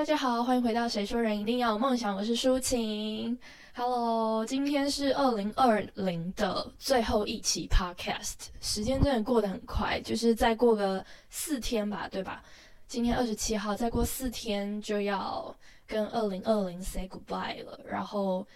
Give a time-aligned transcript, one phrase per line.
[0.00, 3.38] 大家好，欢迎回到《谁说人一定要有梦想》，我是抒晴。
[3.74, 12.42] Hello，今天是二零二零的最后一期 Podcast，时间真的过得很快，就是再过个四天吧，对吧？
[12.88, 15.54] 今天二十七号，再过四天就要
[15.86, 17.78] 跟二零二零 say goodbye 了。
[17.86, 18.46] 然后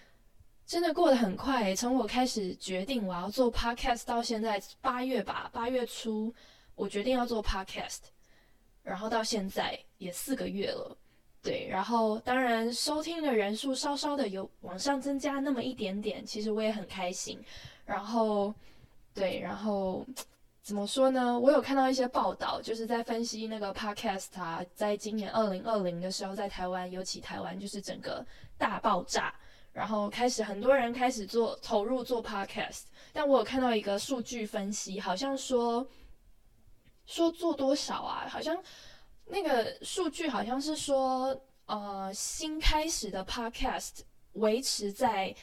[0.64, 6.32] 真的过得很快，从我开始决定我要做 Podcast 到现在八月吧，八月初
[6.74, 7.98] 我决定要做 Podcast，
[8.82, 10.96] 然后到现在也四个月了。
[11.44, 17.38] 对，然后当然收听的人数稍稍的有往上增加那么一点点，其实我也很开心。
[17.84, 18.54] 然后，
[19.12, 20.06] 对，然后
[20.62, 21.38] 怎么说呢？
[21.38, 28.24] 我有看到一些报道，就是在分析那个 podcast 啊，在今年二零二零的时候，在台湾，尤其台湾就是整个
[28.56, 29.34] 大爆炸，
[29.70, 32.84] 然后开始很多人开始做投入做 podcast。
[33.12, 35.86] 但我有看到一个数据分析，好像说
[37.04, 38.26] 说做多少啊？
[38.30, 38.56] 好像。
[39.26, 44.00] 那个数据好像是说，呃，新开始的 podcast
[44.34, 45.34] 维持在，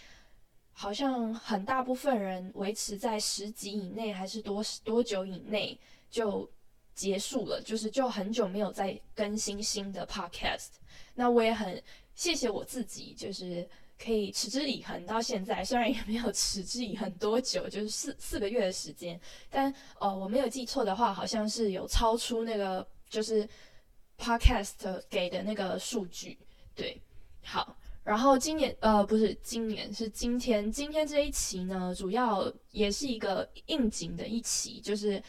[0.71, 5.77] 好像很大部分人维持在十集以内，还是多多久以内
[6.11, 6.47] 就
[6.93, 10.69] 结束了，就是就很久没有再更新新的 podcast。
[11.15, 11.81] 那我也很
[12.13, 23.49] 谢谢我自己，就是可以持之以恒到现在，虽然也没有持之以恒多久，就是四四个月的时间，但呃，我没有记错的话，好像是有超出那个就是。
[24.21, 26.37] Podcast 给的那个数据，
[26.75, 27.01] 对，
[27.43, 35.21] 好，然后今年呃不是今年是今天，今天这一期呢，主要也是一个应景的一期，就是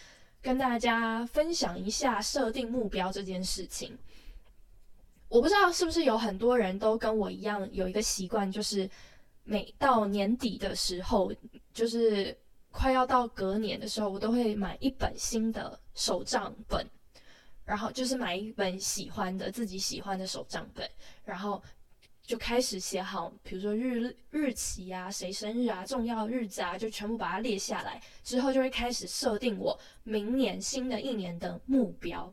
[0.43, 3.97] 跟大家分享一下设定目标这件事情。
[5.29, 8.87] 我不知道是不是有很多人都跟我一样有一个习惯，就是
[9.43, 11.33] 每到年底的时候，
[11.73, 12.39] 就是
[12.70, 16.87] 快要到隔年的时候，我都会买一本新的手账本。
[17.64, 20.88] 然后就是买一本喜欢的、自己喜欢的手账本，
[21.24, 21.62] 然后
[22.23, 28.01] 就开始写好，比如说日日期啊、谁生日啊、重要日子啊，就全部把它列下来。
[28.22, 32.33] 之后就会开始设定我明年新的一年的目标。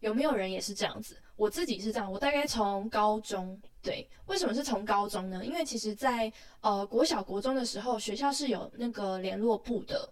[0.00, 1.16] 有没有人也是这样子？
[1.36, 5.44] 我自己是这样，我大概从高中，对，为什么是从高中呢？
[5.44, 10.10] 因为其实，在呃国小、国中的时候，学校是有那个联络部的。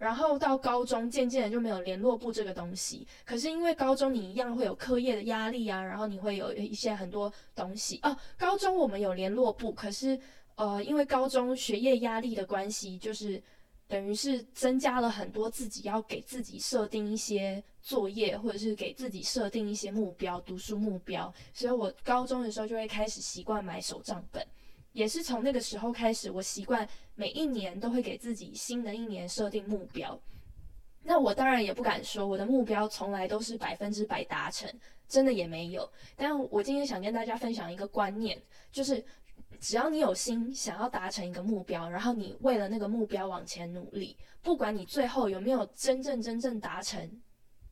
[0.00, 3.06] 然后到高中，渐渐的就没有联络部这个东西。
[3.22, 8.16] 可是因为高中你一样会有课业的压力啊，然后你会有一些很多东西哦。
[8.38, 10.18] 高中我们有联络部，可是
[10.54, 13.42] 呃，因为高中学业压力的关系，就是
[13.86, 21.30] 等于是增加了很多自己要给自己设定一些作业，或者是给自己设定一些目标，读书目标。
[21.52, 24.42] 所以我高中的时候就会开始习惯买手账本。
[24.92, 30.20] 也是从那个时候开始，我习惯每一年都会给自己新的一年设定目标。
[31.02, 34.70] 那我当然也不敢说我的目标从来都是百分之百达成，
[35.08, 35.90] 真的也没有。
[36.14, 38.40] 但我今天想跟大家分享一个观念，
[38.70, 39.02] 就是
[39.58, 47.22] 只要你有心想要达成一个目标，然后你为了那个目标往前努力，不管你最后有没有真正真正达成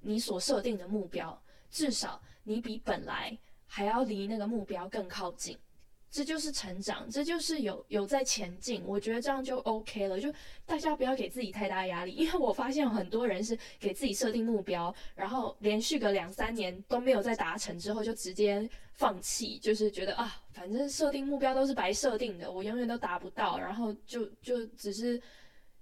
[0.00, 1.38] 你所设定的目标，
[1.70, 3.36] 至少你比本来
[3.66, 5.58] 还要离那个目标更靠近。
[6.10, 10.18] 这就是成长，这就是有有在前进，我觉得这样就 OK 了。
[10.18, 10.32] 就
[10.64, 25.20] 大家不要给自己太大压力，因为我发现很多人是给自己设定目标，然后连续个两三年都没有再达成之后，就直接放弃，就是觉得啊，反正设定目标都是白设定的，我永远都达不到，然后就就只是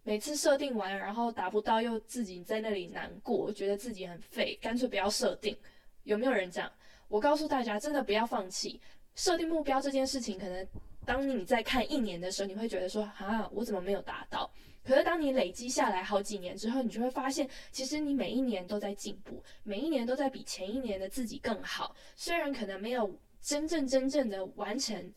[0.02, 5.56] 每次设定完，然后达不到又自己在那里难过，觉得自己很废，干脆不要设定。
[6.02, 6.70] 有没有人这样？
[7.08, 8.80] 我告诉大家，真的不要放弃。
[9.16, 10.64] 设定目标这件事情，可能
[11.04, 14.48] 当你在看一年的时候，你会觉得说啊，我怎么没有达到？
[14.84, 21.96] 可是当你累积下来好几年之后，你就会发现，其实你每一年都在进步，每一年都在比前一年的自己更好。
[22.14, 25.12] 虽然可能没有真正真正的完成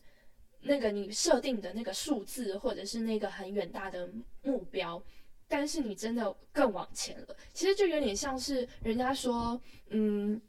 [0.62, 4.10] 那个你设定的那个数字，或者是那个很远大的
[4.42, 5.00] 目标，
[5.46, 7.36] 但是你真的更往前了。
[7.52, 9.60] 其实就有点像是人家说，
[9.90, 10.40] 嗯。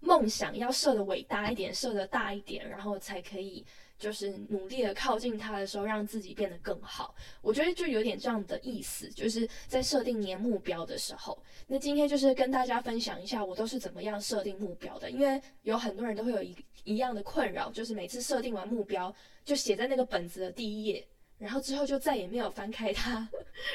[0.00, 3.64] 梦想要设的伟大一点，设的大一点，然后才可以
[3.98, 7.14] 就是努力的靠近它的时候，让自己变得更好。
[7.40, 11.40] 我觉得就有点这样的意思，就是在设定年目标的时候。
[11.66, 19.14] 那今天就是跟大家分享一下我都是怎么样设定目标的，因为有很多人都会有一一样的困扰，就是每次设定完目标
[19.44, 21.06] 就写在那个本子的第一页。
[21.38, 23.28] 然后之后就再也没有翻开它，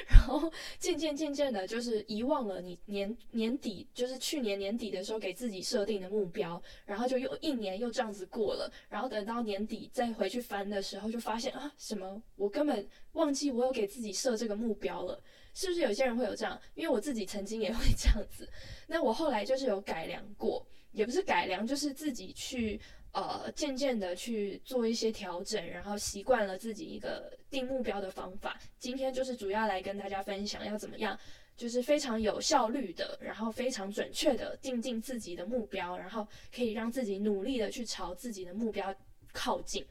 [0.08, 15.22] 然后渐渐渐渐的，就是遗忘了你年年底，就是去年年底的时候给自己设定的目标，然后就又一年又这样子过了，然后等到年底再回去翻的时候，就发现啊，什么我根本忘记我有给自己设这个目标了，
[15.54, 16.60] 是不是有些人会有这样？
[16.76, 18.50] 因为我自己曾经也会这样子，
[18.88, 20.66] 那我后来就是有改良过。
[20.94, 22.80] 也不是改良，就是自己去
[23.12, 28.60] 呃渐渐的去做一些调整，然后习惯了自己一个定目标的方法。
[28.80, 31.18] 今天就是主要来跟大家分享要怎么样，
[31.56, 38.94] 就是非常有效率的，然后非常准确的定进自己的目标，然后可以让自己努力的去朝自己的目标
[39.34, 39.86] 靠近。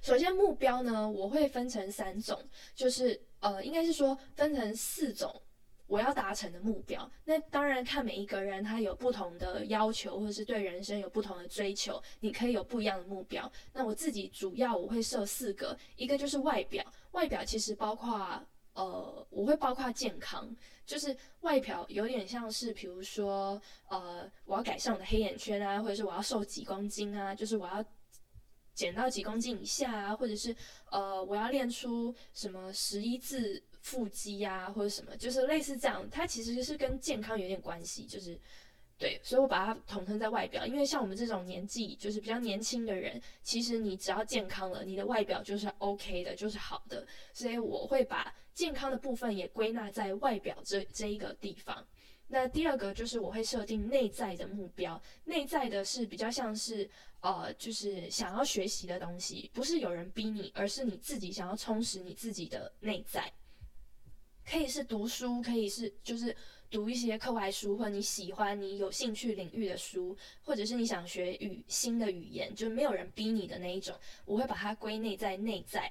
[0.00, 2.36] 首先，目标呢，我会分成三种，
[2.74, 5.40] 就是呃，应该是说分成四种
[5.92, 7.10] 我要达成的目标。
[7.26, 13.52] 那当然看每一个人他有不同的要求，或者是对人生有不同的追求，你可以有不一样的目标。
[13.74, 18.42] 那我自己主要我会设四个，一个就是外表，外表其实包括
[18.72, 20.48] 呃，我会包括健康，
[20.86, 23.60] 就是外表有点像是比如说
[23.90, 27.84] 呃，我要改善我的黑眼圈啊，或者是我要瘦几公斤啊，就是我要。
[28.74, 30.56] 减到几公斤以下啊，或者是
[30.90, 36.08] 呃，我要练出什么十一字腹肌啊，或者什么，就是类似这样。
[36.10, 38.38] 它其实是跟健康有点关系，就是
[38.96, 40.64] 对，所以我把它统称在外表。
[40.64, 47.06] 因为像我们这种年纪，就是比较年轻的人，其实你只要健康了，你的外表就是 OK 的，就是好的。
[47.34, 51.84] 所以我会把健康的部分也归纳在外表这这一个地方。
[52.28, 56.88] 那第二个就是我会设定内在的目标，内在的是比较像是
[57.20, 63.30] 呃，就是想要学习的东西，不是有人逼你，而是你自己想要充实你自己的内在。
[64.44, 66.34] 可以是读书，可以是就是
[66.70, 73.94] 读一些课外书，或者你喜欢你有兴趣领域的书，或者是你想学语新的语言，就是没有人逼你的那一种。
[74.24, 75.90] 我会把它归内在内在，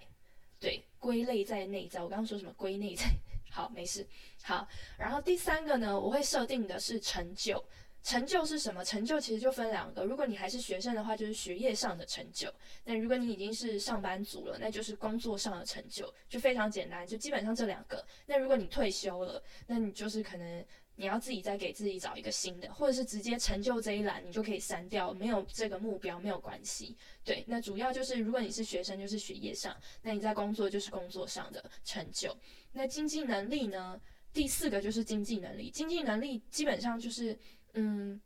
[0.60, 2.02] 对，归类在内在。
[2.02, 2.54] 我刚刚说什么？
[2.54, 3.06] 归内在。
[3.50, 4.08] 好，没事。
[4.44, 4.68] 好，
[4.98, 7.64] 然后第三个呢，我会设定的是成就。
[8.04, 8.84] 成就是什么？
[8.84, 10.04] 成就其实就分两个。
[10.04, 12.50] 如果你还是学生的话，就是学业上的成就；
[12.84, 16.12] 那如果你已经是上班族了，那就是工作上的成就。
[16.28, 18.04] 就非常简单，就基本上这两个。
[18.26, 20.66] 那如果你退休了，那你就是可能
[20.96, 26.98] 你要自己再给自己找一个新的，或者是直接成就这一栏，你就可以删掉，没有这个目标没有关系。
[27.24, 32.36] 对，那主要就是如果你是学生，就是学业上；那你在工作就是工作上的成就。
[32.72, 34.02] 那经济能力呢？
[34.34, 35.70] 第四个就是经济能力。
[35.70, 37.38] 经济能力基本上就是，
[37.74, 38.20] 嗯，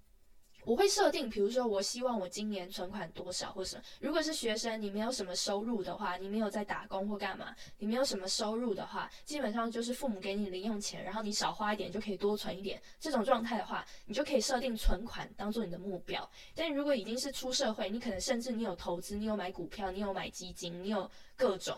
[0.63, 3.83] 我会设定，比如说我希望我今年存款多少，或什么。
[3.99, 12.81] 如果是学生，你没有什么收入的话，你没有在打工或干嘛，你没有什么收入的话，基本上就是父母给你零用钱，然后你少花一点就可以多存一点。
[12.99, 16.27] 这种状态的话，你就可以设定存款当做你的目标。
[16.55, 21.77] 但如果已经是出社会，你可能甚至你有投资，你有买股票，你有买基金，你有各种。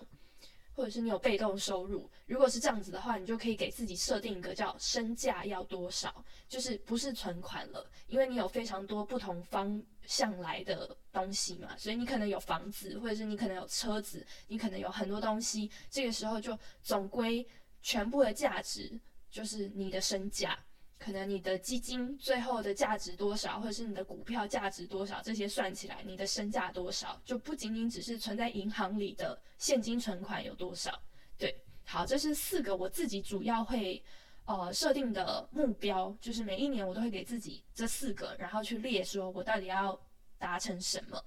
[0.77, 17.43] 或者是你有被动收入，如果是这样子的话，你就可以给自己设定一个叫身价要多少，就是不是存款了，因为你有非常多不同方向来的东西嘛，所以你可能有房子，或者是你可能有车子，你可能有很多东西，这个时候就总归
[17.81, 18.99] 全部的价值
[19.31, 20.59] 就是你的身价。
[20.99, 30.99] 可能你的基金最后的价值多少，或者是你的股票价值多少，这些算起来，你的身价多少，就不仅仅只是存在银行里的现金存款有多少。
[31.37, 31.55] 对，
[31.85, 34.03] 好，这是四个我自己主要会
[34.45, 39.99] 呃设定的目标，就是每一年我都会给自己这四个，然后去列说我到底要
[40.37, 41.23] 达成什么。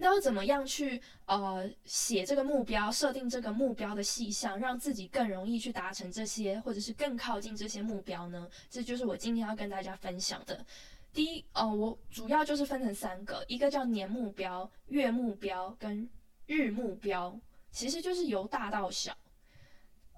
[0.00, 8.48] 那要怎么样去呃写这个目标，设定这个目标的细项，让自己更容易去达成这些，或者是更靠近这些目标呢？
[8.70, 10.64] 这就是我今天要跟大家分享的。
[11.12, 16.08] 第一，呃，我主要就是分成三个，一个叫年目标、月目标跟
[16.46, 17.36] 日目标，
[17.72, 19.12] 其实就是由大到小。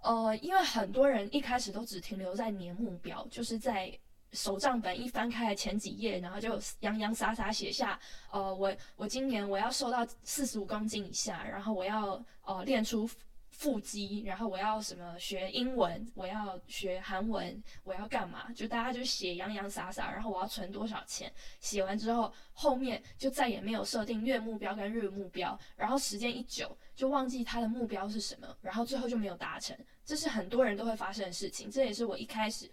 [0.02, 3.98] 呃，因为很多人一开始都只停留在年目标，就是在。
[4.32, 7.98] 手账本一翻开前几页，然后就洋洋洒洒写下，
[8.30, 13.08] 呃，我我今年我要瘦到四十五公斤以下，然后我要呃练出
[13.50, 18.50] 腹肌，然后我要什么学英文，我要学韩文，我要干嘛？
[18.52, 21.30] 就大家就写洋洋洒洒，然后我要存多少钱？
[21.60, 29.76] 写完之后，后面就再也没有设定月目标跟日目标，然后时间一久就忘记他的目标是什么，然后最后就没有达成。
[30.04, 32.70] 这是很多人都会发生的事情，这也是我一开始。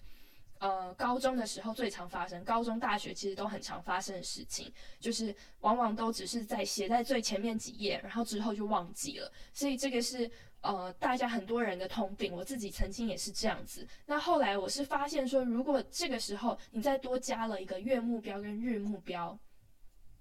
[0.60, 9.32] 呃，高中的时候最常发生，高中、大学其实都很常发生的事情，就是往往都只是在写在最前面几页，然后之后就忘记了。
[9.54, 10.30] 所以这个是
[10.62, 13.88] 呃，大家很多人的通病，我自己曾经也是这样子。
[14.06, 19.38] 那后来我是发现说，如果这个时候你再多加了一个月目标跟日目标，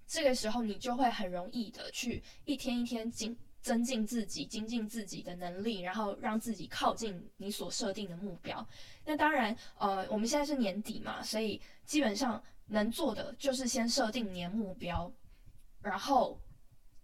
[0.06, 3.36] 这个时候你就会很容易的去一天一天进。
[3.66, 8.64] 增进自己、精进自己的能力，然后让自己靠近你所设定的目标。
[9.04, 15.12] 那当然，呃，我们现在是年底嘛，所以基本上能做的就是先设定年目标，
[15.82, 16.40] 然后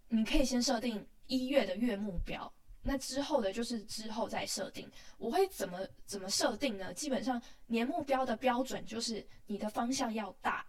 [0.07, 2.49] 你可以先设定一月的月目标。
[2.81, 4.89] 那之后的就是之后再设定。
[5.17, 6.93] 我会怎么怎么设定呢？
[6.93, 10.65] 基本上年目标的标准就是你的方向要大，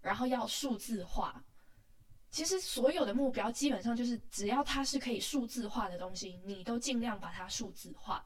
[0.00, 1.42] 然后要数字化。
[2.32, 8.24] 其实所有的目标基本上就是只要它是可以数字化的东西，你都尽量把它数字化。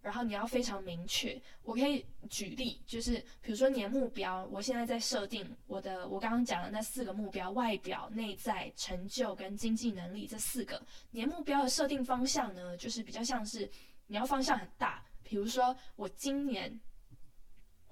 [0.00, 1.38] 然后你要非常明确。
[1.64, 13.68] 我可以举例，就是比如说年目标，我现在在设定我的我刚刚讲的那四个目标：外表、内在、成就跟经济能力这四个年目标的设定方向呢，就是比较像是
[14.06, 15.04] 你要方向很大。
[15.24, 16.80] 比如说我今年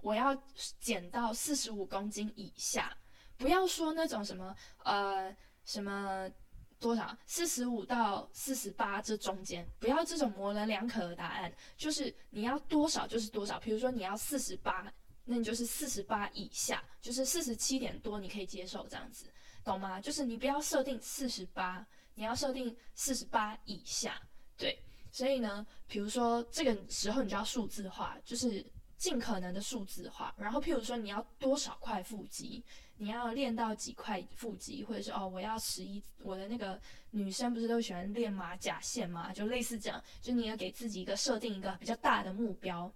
[0.00, 0.32] 我要
[0.78, 2.96] 减到四十五公斤以下。
[3.36, 6.30] 不要说那种什么呃什么
[6.78, 13.58] 多少四十五到四十八这中间，不要这种模棱两可的答案，就是你要多少就是多少。
[13.58, 14.92] 比如说你要四十八，
[15.24, 19.26] 那你就是四十八以下，就是四十七点多你可以接受这样子，
[19.64, 20.00] 懂吗？
[20.00, 24.20] 就是你不要设定四十八，你要设定四十八以下，
[24.56, 24.78] 对。
[25.10, 28.64] 所以呢，比如说这个时候你就要数字化，就是
[28.98, 30.34] 尽可能的数字化。
[30.36, 32.62] 然后譬如说你要多少块腹肌。
[32.98, 39.32] 你要练到几块腹肌，或者是哦，我要十一，我的那个女生不是都喜欢练马甲线吗？
[39.32, 42.90] 就类似这样，就你要给自己一个设定一个比较大的目标。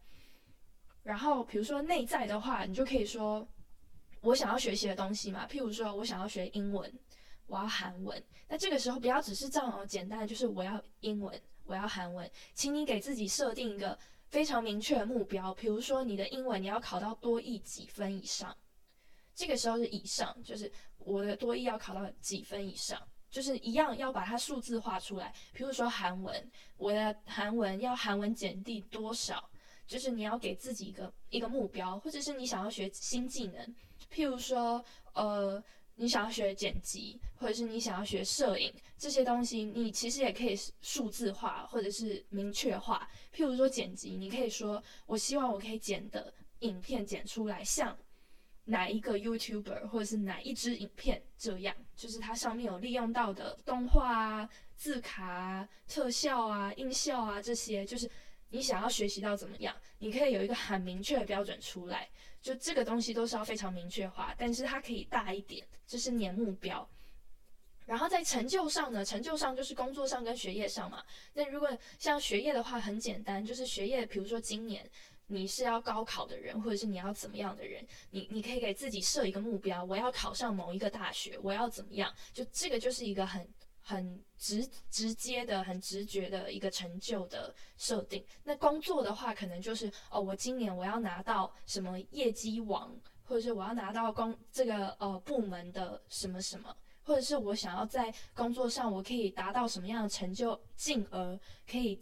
[1.03, 3.47] 然后比如说内在的话，你就可以说，
[4.23, 6.91] 我想要学习的东西嘛，譬如说我想要学英文，
[7.47, 8.23] 我要韩文。
[8.49, 18.57] 那这个时候不要只是这样简单的，就是我要英文，我要韩文，请你给自己设定一个非常明确的目标，比如说你的英文你要考到多译几分以上。
[19.35, 25.35] 这个时候是以上，就是我的多一要考到几分以上，就是一样要把它数字化出来。
[25.53, 29.49] 比如说韩文，我的韩文要韩文减地多少，
[29.87, 33.75] 就是你要给自己一个一个目标，或者是你想要学新技能，
[34.13, 34.85] 譬如说
[35.15, 35.63] 呃
[35.95, 43.09] 你想要学剪辑，或者是你想要学摄影这些东西，你其实也可以数字化或者是明确化。
[43.35, 47.97] 譬如说剪辑，你可以说我希望我可以剪的影片剪出来像。
[48.71, 58.09] 哪一个 YouTuber 或者是哪一支影片这样，就是它上面有利用到的动画啊、字卡啊、特效啊、音效啊这些，就是
[58.51, 62.09] 你想要学习到怎么样，你可以有一个很明确的标准出来。
[62.41, 66.89] 就这个东西都是要非常明确化，但是它可以大一点，这是年目标。
[67.85, 71.05] 然后在成就上呢，成就上就是工作上跟学业上嘛。
[71.35, 74.89] 那如果像学业的话，很简单，就是学业，比如说今年。
[75.33, 77.87] 你是要高考的人，或者是你要怎么样的人？
[78.11, 82.13] 你你可以给自己设一个目标，我要考上某一个大学，我要怎么样？
[82.33, 83.49] 就这个就是一个很
[83.81, 88.25] 很直直接的、很直觉的一个成就的设定。
[88.43, 101.39] 那工作的话，可能就是哦，我今年我要拿到什么业绩王，或者是我要拿到工这个呃部门的什么什么，或者是我想要在工作上我可以达到什么样的成就，进而
[101.71, 102.01] 可以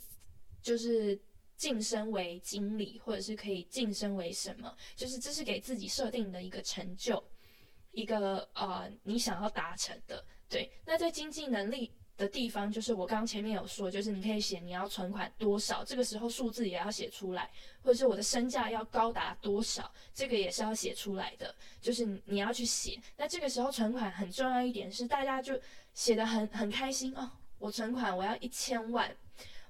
[0.63, 1.21] 就是。
[1.59, 4.73] 晋升为经理，或者是可以晋升为什么？
[4.95, 7.23] 就是这是给自己设定的一个成就，
[7.91, 10.25] 一个呃你想要达成的。
[10.49, 17.51] 对，那在经济能力的地方，就是我刚刚前面有说，就是你可以写你要存款多少，这个时候数字也要写出来，
[17.83, 22.99] 或者是我的身价要高达多少，这个也是要写出来的，就是你要去写。
[23.17, 25.61] 那这个时候存款很重要一点是，大家就
[25.93, 29.13] 写的很很开心哦，我存款我要一千万。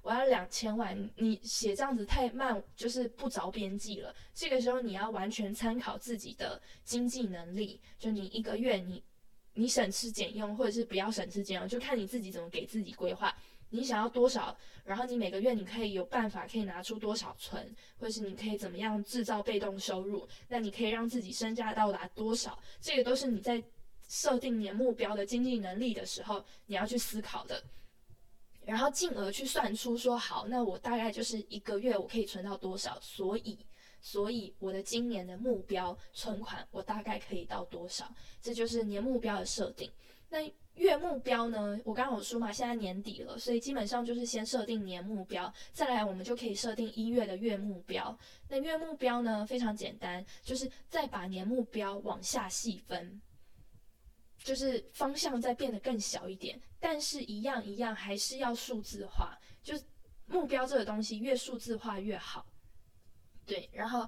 [0.01, 4.15] 我要两千万，你写这样子太慢，就是不着边际了。
[4.33, 9.03] 这个时候你要完全参考自己的经济能力，就你一个月你
[9.53, 13.35] 你省吃俭用，或者是不要省吃俭用，就看你自己怎么给自己规划。
[13.71, 23.63] 你想要多少，然后你每个月你可以有办法可以拿出多少存，或者是你可以怎么样制造被动收入，那你可以让自己身价到达多少，这个都是你在
[24.07, 27.61] 设定年目标的经济能力的时候你要去思考的。
[28.69, 33.57] 然后进而去算出说好，那我大概就是一个月我可以存到多少，所以
[33.99, 38.07] 所以我的今年的目标存款我大概可以到多少，
[38.39, 39.91] 这就是年目标的设定。
[40.29, 40.39] 那
[40.75, 41.79] 月目标呢？
[41.83, 48.15] 我刚刚有说嘛，现在年底了，所以基本上就是先设定年目标，再来我们就可以设定一月的月目标。
[48.47, 53.19] 那月目标呢非常简单，就是再把年目标往下细分。
[54.43, 59.37] 就是方向在变得更小一点，但是一样一样还是要数字化。
[59.61, 59.83] 就是
[60.25, 62.45] 目标这个东西越数字化越好。
[63.45, 64.07] 对，然后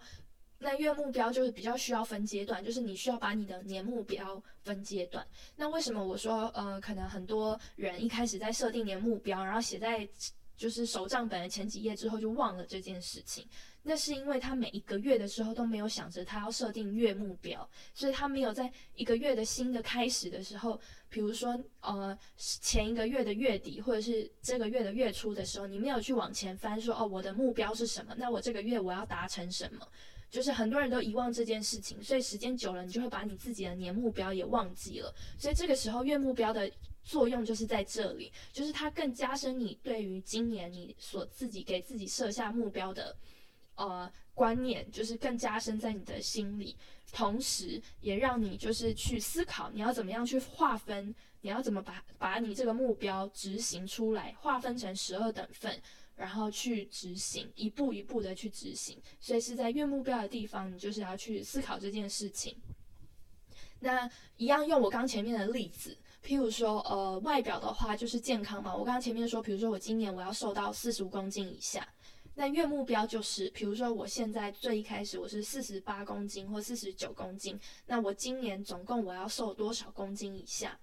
[0.59, 5.27] 那月目标就是比较需要分阶段，就是你需要把你的年目标分阶段。
[5.55, 10.07] 那为什么我说呃，可能很多人一开始在设定年目标，然后写在
[10.55, 13.47] 就是手账本的前几页之后就忘了这件事情？
[13.83, 28.13] 那是因为他每一个月的时候都没有想着他要设定月目标，所以他没有在一个月的新的开始的时候，比如说呃前一个月的月底或者是这个月的月初的时候，你没有去往前翻说哦我的目标是什么？
[28.17, 29.87] 那我这个月我要达成什么？
[30.29, 35.13] 就是很多人都遗忘这件事情，所以时间久了，你就会把你自己的年目标也忘记了。
[35.37, 36.71] 所以这个时候月目标的
[37.03, 43.13] 作用就是在这里，就是它更加深你对于今年你所自己给自己设下目标的
[43.75, 46.75] 呃观念，就是更加深在你的心里，
[47.11, 55.81] 同时也让你就是去思考你要怎么样去划分，你要怎么把把你这个目标执行出来，划分成十二等份。
[56.17, 62.55] 然后去执行，一步一步的去执行，所以是在月目标的地方，你就是要去思考这件事情。
[63.79, 68.75] 那一样用我刚前面的例子，譬如说，呃，外表的话就是健康嘛。
[68.75, 71.87] 我刚刚前面说，比如说我今年我要瘦到四十五公斤以下，
[72.35, 80.79] 那月目标就是，比如说我现在最一开始我是四十八公斤或四十九公斤，那我今年总共我要瘦多少公斤以下？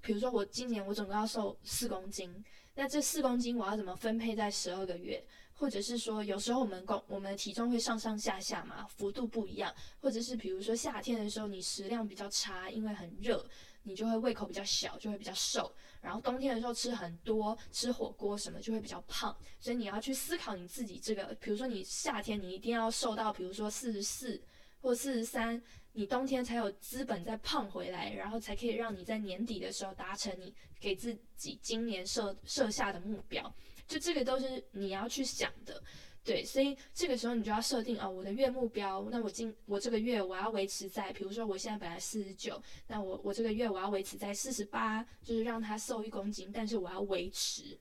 [0.00, 2.44] 比如说我今年我总共要瘦四公斤。
[2.74, 5.24] 那这四公斤我要怎么分配在十二个月？
[5.54, 9.74] 或者是说，有时候我们公我们的体重会上上下下嘛，幅度不一样。
[10.00, 13.44] 或者是比如说夏天的时候，你食量比较差，因为很热，
[13.82, 15.74] 你就会胃口比较小，就会比较瘦。
[16.00, 19.36] 然后冬天的时候吃很多，吃火锅什么就会比较胖。
[19.60, 24.40] 所以你要去思考你自己这个，比如说你夏天你一定要瘦到，比如说四十四
[24.80, 25.62] 或四十三。
[25.94, 33.52] 你冬天才有资本再胖回来，然后才可以让你在年底的时候达成你给自己今年设设下的目标。
[33.88, 35.82] 就这个都是你要去想的，
[36.28, 47.78] 对，所以这个时候你就要设定啊，我的月目标，那我今我这个月我要维持在，比如说我现在本来四十九，那我我这个月我要维持在四十八，就是让它瘦一公斤，但是我要维持，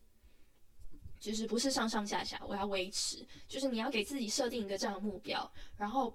[1.19, 6.13] 就是不是上上下下，我要维持，就是你要给自己设定一个这样的目标，然后。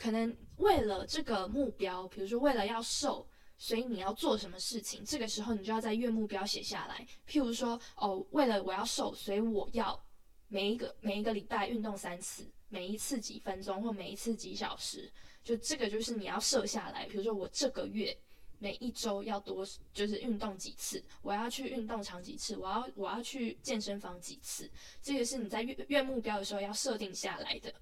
[0.00, 5.04] 可能为了这个目标，比如说为了要瘦，所以你要做什么事情？
[5.04, 7.04] 这个时候你就要在月目标写下来。
[7.28, 10.00] 譬如说，哦，为了我要瘦，所以我要
[10.48, 15.10] 每一个每一个礼拜运动三次，每一次几分钟或每一次几小时，
[15.44, 17.06] 就这个就是你要设下来。
[17.06, 18.16] 比如说我这个月
[18.58, 24.70] 每一周要多就是运动几次，我要去运动场几次，我要我要去健身房几次，
[25.02, 27.72] 这个是你在月月目标的时候要设定下来的。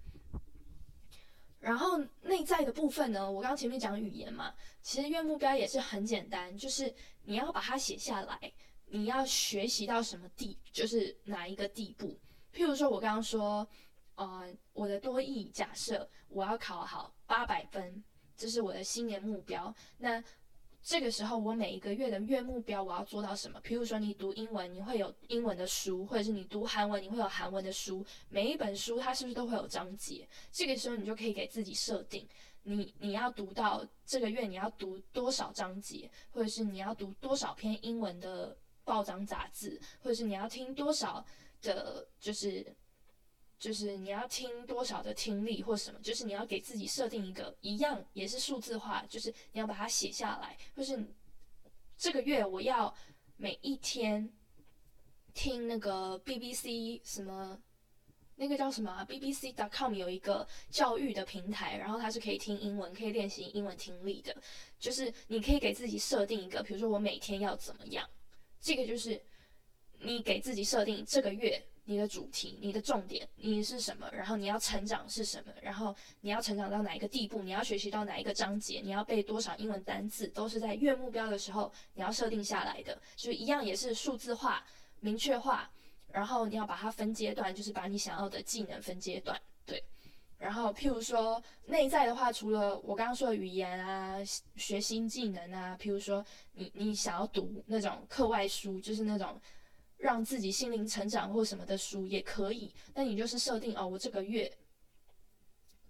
[1.58, 8.52] 然后内在的部分呢，我刚刚前面讲语言嘛，其实月目标也是很简单，就是你要把它写下来，
[8.86, 12.16] 你要学习到什么地，就是哪一个地步。
[12.56, 13.68] 譬如说，我刚刚说，
[14.14, 18.02] 呃，我的多义假设我要考好八百分，
[18.34, 20.24] 这是我的新年目标，那。
[20.88, 23.58] 这个时候，我每一个月的月目标我要做到什么？
[23.60, 28.06] 比如说，你读英文，你会有英文的书，或者是你读韩文，你会有韩文的书。
[28.28, 30.28] 每一本书它是不是都会有章节？
[30.52, 32.24] 这个时候你就可以给自己设定，
[32.62, 41.26] 你你要读到这个月你要读多少章节，或者是你要读多少篇英文的报章杂志，或者是你要听多少
[41.74, 42.74] 的，就是。
[43.58, 51.02] 就是你要听多少的听力或什么，就是你要给自己设定一个一样也是数字化，就是你要把它写下来，就是
[51.96, 52.94] 这个月我要
[53.38, 54.30] 每一天
[55.32, 57.58] 听那个 BBC 什么
[58.34, 64.36] 那个叫什么 BBC.com 有一个教育的平台，然后它是可以听英文，可以练习英文听力的，
[64.78, 68.06] 就是你可以给自己设定一个，比如说我每天要怎么样，
[68.60, 69.18] 这个就是
[70.00, 71.62] 你给自己设定这个月。
[71.88, 74.10] 你的主题，你的重点，你是什么？
[74.12, 75.52] 然后你要成长是什么？
[75.62, 77.40] 然后你要成长到哪一个地步？
[77.42, 78.80] 你要学习到哪一个章节？
[78.82, 80.26] 你要背多少英文单字？
[80.26, 84.66] 都是在月目标的时候你要设定下来的，就一样也是数字化、
[84.98, 85.70] 明确化。
[86.10, 89.40] 然后你要把它分阶段，就是把你想要的技能分阶段。
[89.64, 89.80] 对。
[90.38, 94.18] 然后譬如说内在的话，除了我刚刚说的语言啊、
[94.56, 99.40] 学新技能啊，譬如说你你想要读那种课外书，就是那种。
[99.96, 104.50] 让自己心灵成长或什么的书也可以，那你就是设定哦，我这个月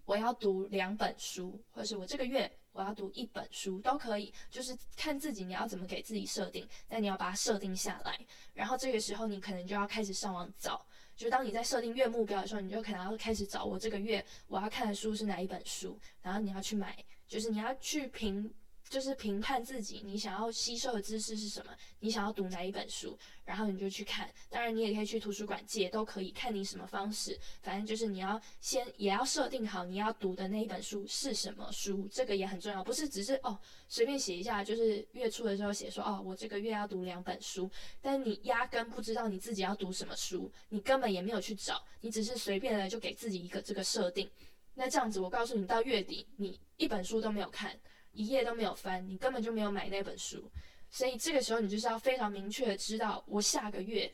[0.04, 8.18] 我要读两本书，或者是我这个月我要读一本书都可以，就是看自己你要怎么给自己设定，但你要把它设定下来，
[8.54, 18.52] 然后这个时候你可能就要开始上网找，就当你在设定月目标的时候，你就可能要开始找我这个月我要看的书是哪一本书，然后你要去买，就是你要去评。
[18.88, 21.72] 就是评判自己，你想要吸收的知识是什么？
[22.00, 24.30] 你想要读哪一本书，然后你就去看。
[24.48, 27.38] 当然，你也可以去图书馆借，都可以看你什么方式。
[27.62, 32.84] 反正就是你要先也要设定好你要读的那一本书是什么书，这个也很重要。
[32.84, 37.68] 不是只是哦随便写一下，就是月初的时候写说哦我这个月要读两本书，
[38.00, 44.30] 但你压根不知道你自己要读什么书，你根本也没有去找，你只是随便的就给自己一个这个设定。
[44.74, 47.74] 那这样子，我告诉你，到月底你一本书都没有看。
[48.16, 50.50] 一页都没有翻，你根本就没有买那本书，
[50.90, 54.12] 所以这个时候你就是要非常明确的知道，我下个月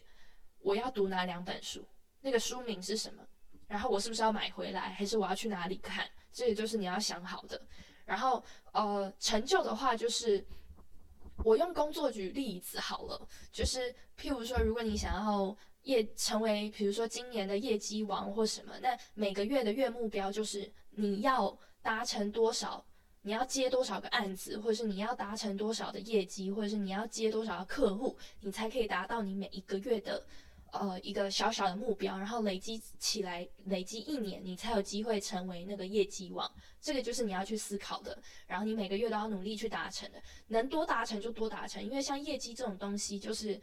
[0.58, 1.82] 我要读哪两本书，
[2.20, 3.22] 那个书名是什么，
[3.68, 6.06] 然后我是不是要买回来，还是我要去哪里看？
[6.32, 7.60] 这也就是你要想好的。
[8.04, 10.44] 然后呃，成就的话就是。
[11.44, 22.84] 我用工作举例子好了，就是譬如说，如果你想要业成为，比如说今年的业绩王或什么，那每个月的月目标就是你要达成多少，
[23.22, 30.24] 你要接多少个案子，或者是你要达成多少的业绩，或者是你要接多少的客户，你才可以达到你每一个月的。
[30.72, 36.50] 呃，一个小小的目标，然后累积起来，累积一年，你才有机会成为那个业绩王。
[36.80, 41.84] 这个就是你要去思考的，然后你每个月都要努力去达成的，能多达成就多达成。
[41.84, 43.60] 因为像业绩这种东西，就是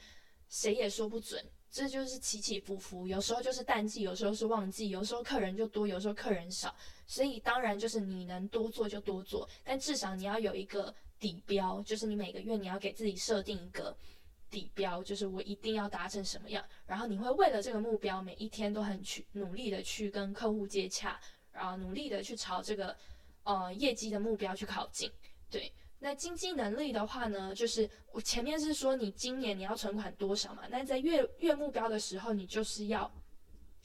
[0.50, 6.76] 谁也说不准，这就是起起伏伏，有时候就是淡季，有时候是旺季，有时候客人就多，有时候客人少。
[7.06, 13.96] 所以当然就是你能多做就多做，但至少你要有一个底标，就是你每个月你要给自己设定一个。
[14.52, 22.98] 底标就是我一定要达成什么样，然后你会为了这个目标，每一天都很去努力的去跟客户接洽，然后努力的去朝这个
[23.44, 25.08] 呃业绩的目标去靠近。
[25.52, 33.12] 对，那经济能力的话呢，就是我前面是说你今年你要存款多少嘛，那在月月目标的时候，你就是要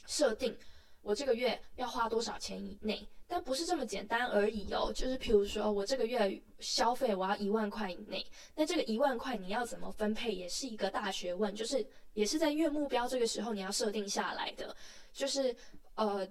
[0.07, 0.57] 设定
[1.03, 3.07] 我这个月要花多少钱以内。
[3.27, 8.25] 但不是这么简单而已哦，就是譬如说我这个月消费我要一万块以内，
[8.55, 14.77] 那这个一万块你要怎么分配也是一个大学问，就是也是在月目标这个时候你要设定下来的，
[15.11, 15.57] 就是
[15.95, 16.29] 呃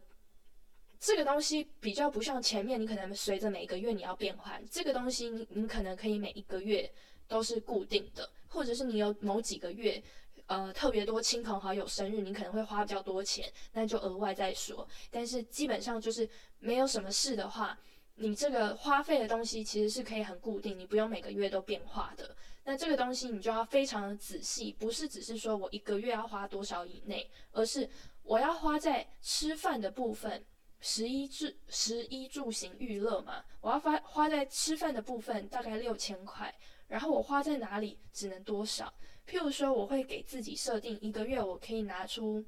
[1.06, 6.90] 这个东西比较不像前面你可能随着每个月你要变换，这个东西你你可能可以每一个月
[7.28, 10.02] 都是固定的，或者是你有某几个月。
[10.48, 14.86] 呃，特别多亲朋好友生日，你可能会花比较多钱，那就额外再说。
[15.10, 17.78] 但是基本上就是没有什么事的话，
[18.16, 22.36] 你这个花费的东西其实是可以很固定，你不用每个月都变化的。
[22.66, 27.90] 那这个东西你就要非常的仔细，不是只是说我一个月要花多少以内，而是
[28.24, 30.44] 我要花在吃饭的部分，
[30.86, 36.54] 十一住十一住行娱乐嘛，我要花花在吃饭的部分大概六千块，
[36.90, 38.94] 然后我花在哪里只能多少。
[39.26, 42.44] 譬如说，我会给自己设定一个月，我可以拿出，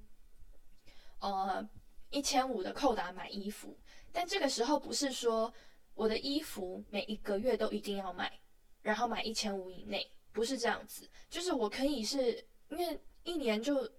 [1.20, 1.66] 呃，
[2.10, 3.78] 一千五的扣打买衣服。
[4.12, 5.54] 但这个时候不是说
[5.94, 8.38] 我的衣服每一个月都一定要买，
[8.82, 11.10] 然后买一千五以内，不是这样子。
[11.30, 13.90] 就是我可以是因为一年就。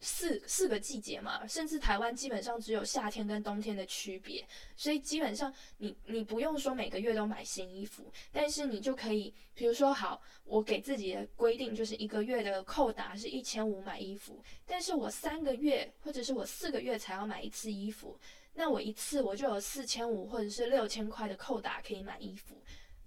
[0.00, 18.16] 四四个季节嘛，甚至台湾基本上只有夏天跟冬天的区别，所以基本上你你不用说每个月都买新衣服，但是你就可以，比如说好，我给自己的规定就是一个月的扣打是一千五买衣服，但是我三个月或者是我四个月才要买一次衣服，
[18.54, 22.54] 那我一次我就有四千五或者是六千块的扣打可以买衣服，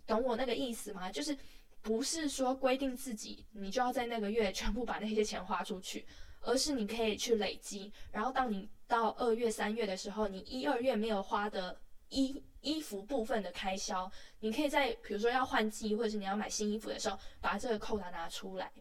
[0.05, 1.09] 懂我那个意思吗？
[1.09, 1.37] 就是
[1.81, 6.05] 不是说规定自己你就要在那个月全部把那些钱花出去。
[6.41, 18.71] 而是你可以去累积，然后当你到二月、三月的时候，你一二月没有花的衣衣服部分的开销，你可以在比如说要换季或者是你要买新衣服的时候，把这个扣打拿出来。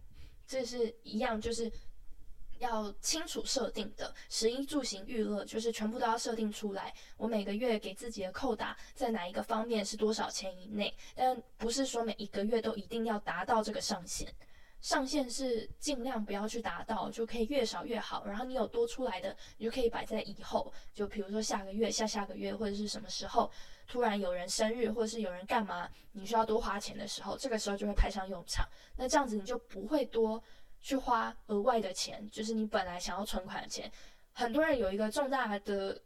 [0.46, 1.70] 这是一样，就是
[2.58, 6.92] 要清楚设定的，食衣住行娱乐就是全部都要设定出来。
[7.16, 14.28] 我每个月给自己的扣打在哪一个方面是多少钱以内，但不是说每一个月都一定要达到这个上限。
[14.80, 18.24] 上限是尽量不要去达到，就可以越少越好。
[18.24, 20.72] 然后你有多出来的，你就可以摆在以后。
[20.94, 23.50] 就比如说下个月、下下个月，或者是什么时候
[23.86, 28.66] 突然有人生日，或者是有人干嘛，你需要多花钱的时候，这个时候就会派上用场。
[28.96, 30.42] 那这样子你就不会多
[30.80, 33.90] 去花额外的钱，就是你本来想要存款的钱。
[34.32, 36.00] 很多人有一个重大的。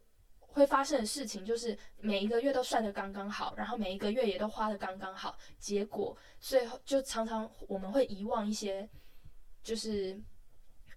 [0.55, 8.89] 会发生的事情就是每一个月都算得刚刚好，然后每一个月也都花得刚刚好，结果最后就常常我们会遗忘一些，
[9.63, 10.19] 就是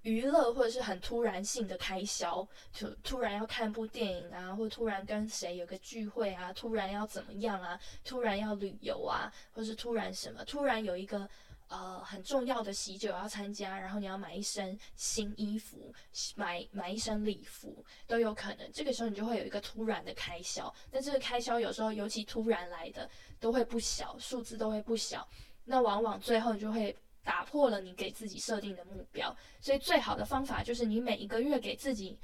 [0.04, 11.28] 娱乐或者是很突然性的开销，就突然要看部电影啊，或突然跟谁有个聚会啊，突然要怎么样啊，突然要旅游啊，或是突然什么，突然有一个。
[11.70, 15.94] 呃，很重要的喜酒要参加，然后你要买一身新衣服，
[16.36, 18.72] 买买一身礼服都有可能。
[18.72, 25.28] 这个时候你就会有一个突然的开销，但这个开销有时候尤其突然来的都会不小，数字都会不小。
[25.66, 29.36] 那往往最后你就会打破了你给自己设定的目标。
[29.60, 32.18] 所以最好的方法就是你每一个月给自己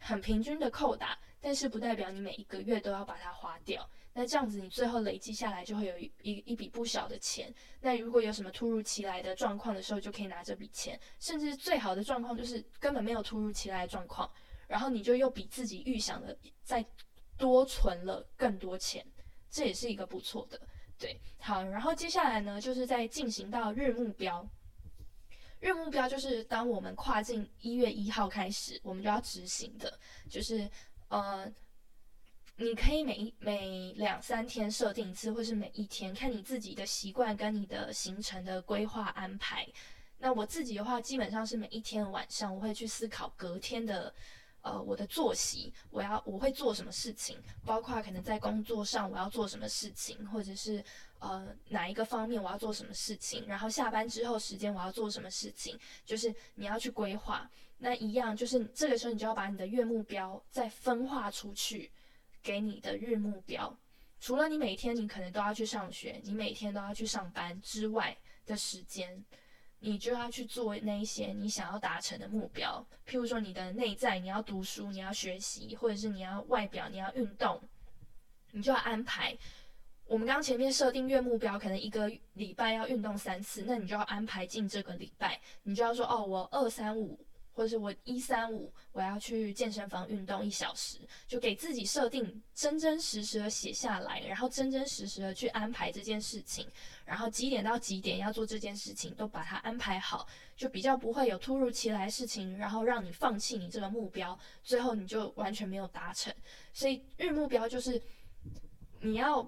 [0.00, 3.88] 很平均的扣打，但是不代表你每一个月都要把它花掉。
[4.18, 7.54] 那这样子，你最后累积下来就会有一一一笔不小的钱。
[7.80, 10.98] 那如果有什么突如其来的状况的时候，就可以拿这笔钱。
[11.20, 14.28] 甚至最好的状况就是根本没有突如其来的状况，
[14.66, 16.84] 然后你就又比自己预想的再
[17.36, 19.06] 多存了更多钱，
[19.48, 20.60] 这也是一个不错的。
[20.98, 24.44] 对，好，然后接下来呢，就是在进行到日目标。
[25.60, 29.96] 日目标就是当我们跨进一月一号开始，我们就要执行的，
[30.28, 30.68] 就是
[31.06, 31.48] 呃。
[32.60, 39.64] 你可以每一每两三天设定一次，或是每一天，看你自己的习惯跟你的行程的规划安排。
[40.18, 44.12] 那我自己的话，基本上是每一天晚上，我会去思考隔天的。
[44.60, 50.84] 呃，我的作息，我要我会做什么事情，包括可能在工作上我要做什么事情，或者是
[51.20, 57.48] 呃哪一个方面我要做什么事情，然后下班之后时间我要做什么事情，就是你要去规划。
[57.78, 61.90] 那一样就是这个时候你就要把你的月目标再分化出去，
[62.42, 63.76] 给你的日目标。
[64.20, 69.24] 除了你每天你可能都要去上学，你每天都要去上班之外的时间。
[69.80, 77.62] 你就要去做那一些你想要达成的目标，譬如说你的内在，你要读书，你要学习，或者是你要外表，你要运动，
[78.50, 79.38] 你就要安排。
[80.06, 87.24] 我们刚前面设定月目标，可能一个礼拜要运动三次，那你就要安排进这个礼拜，你就要说哦，我二三五。
[87.58, 96.64] 或者是我一三五我要去健身房运动一小时，就给自己设定真真实实的写下来，然后真真实实的去安排这件事情，
[97.04, 100.24] 然后几点到几点要做这件事情都把它安排好，
[100.56, 106.32] 就比较不会有突如其来事情，然后让你放弃你这个目标，最后你就完全没有达成。
[106.72, 108.00] 所以日目标就是
[109.00, 109.42] 你要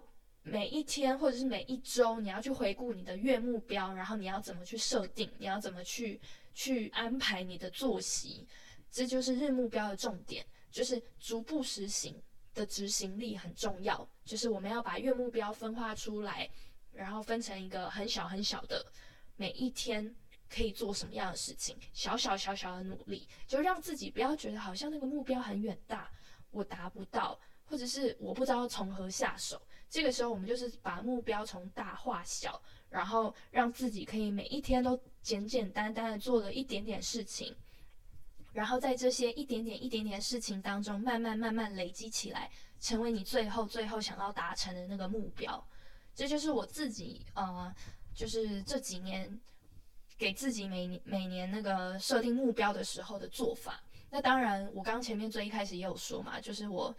[0.50, 6.20] 每一天或者是每一周你要去回顾你的月目标，然后你要怎么去设定，你要怎么去。
[6.52, 8.44] 去安排你的作息，
[8.90, 12.20] 这就是日目标的重点，就是逐步实行
[12.52, 14.06] 的执行力很重要。
[14.24, 16.50] 就是我们要把月目标分化出来，
[16.92, 18.84] 然后分成一个很小很小的，
[19.36, 20.12] 每一天
[20.50, 26.10] 可以做什么样的事情，小小小小的努力，就让自己不要觉得好像那个目标很远大，
[26.50, 27.38] 我达不到，
[27.70, 29.62] 或者是我不知道从何下手。
[29.88, 32.60] 这个时候，我们就是把目标从大化小。
[32.90, 37.54] 然后让自己可以每一天都简简单单的做了一点点事情，
[38.52, 45.64] 然后在这些一点点、一点点事情当中，慢慢、慢慢累积起来，成为你最后、最后想要达成的那个目标。
[46.16, 47.72] 这就是我自己，呃，
[48.12, 49.40] 就是这几年
[50.18, 53.80] 给自己每每年那个设定目标的时候的做法。
[54.10, 56.92] 那当然，我刚前面最一开始也有说嘛，就是我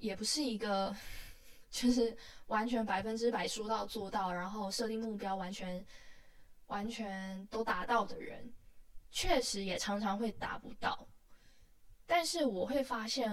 [0.00, 0.94] 也不是一个。
[1.72, 2.16] 就是
[2.48, 5.86] 完全百分之百说到做到，然后设定目标完全
[6.66, 8.52] 完全都达到的人，
[9.12, 11.06] 确实也常常会达不到。
[12.06, 13.32] 但是我会发现，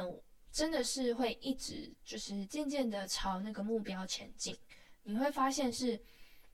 [0.51, 4.55] 真的是会一直就是渐渐的朝那个目标前进。
[5.01, 5.99] 你会发现是，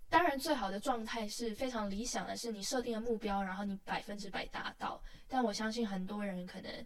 [0.07, 5.03] 当然最好的状态是非常理想的是你设定的目标，然后你百分之百达到。
[5.27, 6.85] 但我相信很多人可能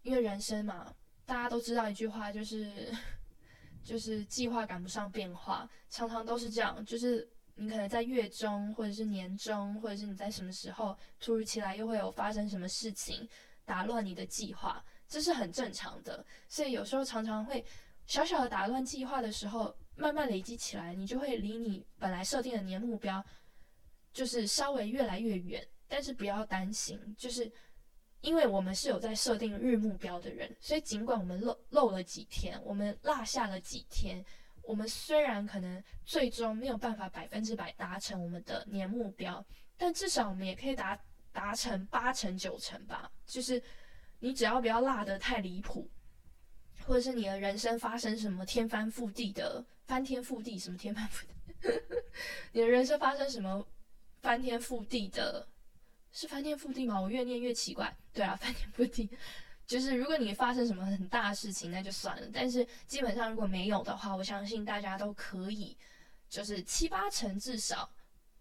[0.00, 0.94] 因为人生嘛，
[1.28, 2.92] 大家都知道一句话就是。
[3.80, 6.84] 就是计划赶不上变化，常常都是这样。
[6.84, 13.26] 就是你可能在月中，或者是年中，或者是你在什么时候突如其来又会有发生什么事情
[13.64, 16.22] 打乱你的计划，这是很正常的。
[16.50, 17.64] 所以有时候常常会
[18.06, 23.24] 小小的打乱计划的时候，慢慢累积起来，你就会离你本来设定的年目标
[24.12, 25.66] 就是稍微越来越远。
[25.90, 27.50] 但是不要担心，就是。
[28.20, 34.24] 因为我们是有在设定日目标的人，所以尽管我们漏漏了几天，我们落下了几天，
[34.62, 39.44] 我们虽然可能最终没有办法百分之百达成我们的年目标，
[39.76, 40.98] 但至少我们也可以达
[41.32, 43.10] 达成八成九成吧。
[43.24, 43.62] 就是
[44.18, 45.88] 你只要不要落得太离谱，
[46.84, 51.70] 或者是你的人生发生什么天翻覆地的翻天覆地什么天翻覆地，
[52.50, 53.64] 你的人生发生什么
[54.20, 55.46] 翻天覆地的。
[56.12, 57.00] 是翻天覆地吗？
[57.00, 57.94] 我越念越奇怪。
[58.12, 59.08] 对啊，翻天覆地，
[59.66, 62.28] 就是如果你发生什么很大的事情，那就算了。
[62.32, 65.76] 但是基本上如果没有的话，我相信大家都可以，
[66.28, 67.88] 就是七八成至少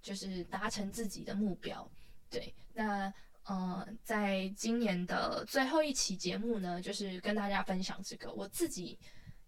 [0.01, 1.89] 就是达成自己的目标。
[2.29, 8.97] 对，那呃，在今年的最后一期节目呢，就是跟大家分享这个我自己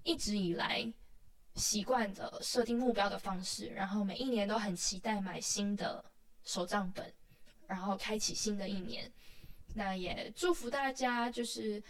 [0.04, 0.92] 一直以来
[1.56, 6.04] 习惯的设定目标的方式，然后每一年都很期待买新的
[6.44, 7.14] 手账本。
[7.70, 9.10] 然后开启新的一年，
[9.76, 11.82] 那也祝福大家，就是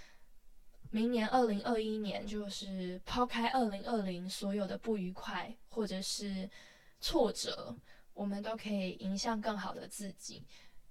[0.91, 6.49] 明年二零二一年，就是抛开二零二零所有的不愉快或者是
[6.99, 7.73] 挫折，
[8.13, 10.43] 我们都可以迎向更好的自己。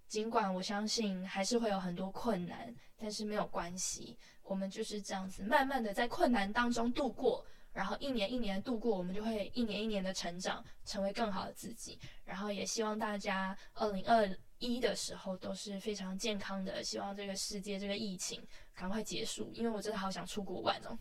[0.06, 11.98] 尽管我相信还是会有很多困难，但是没有关系，我们就是这样子慢慢的在困难当中度过，然后一年一年度过，我们就会一年一年的成长，成为更好的自己。
[12.24, 14.26] 然后也希望大家二零二。
[14.58, 18.42] 一的时候都是非常健康的，希望这个世界这个疫情
[18.74, 20.98] 赶快结束，因为我真的好想出国玩哦。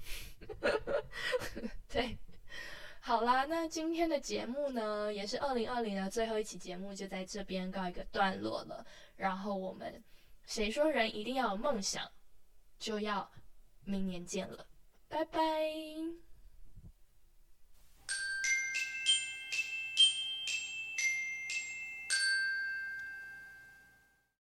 [1.89, 2.17] 对，
[2.99, 8.85] 好啦，那今天的节目呢，也是二零二零的最后一期节目，就在这边告一个段落了。
[9.15, 10.03] 然后我们
[10.45, 12.11] 谁说人一定要有梦想，
[12.77, 13.31] 就要
[13.83, 14.67] 明年见了，
[15.07, 16.26] 拜拜。